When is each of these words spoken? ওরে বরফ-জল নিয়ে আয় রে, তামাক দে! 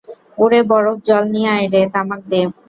ওরে 0.37 0.59
বরফ-জল 0.69 1.23
নিয়ে 1.33 1.49
আয় 1.55 1.67
রে, 1.73 1.81
তামাক 1.93 2.21
দে! 2.31 2.41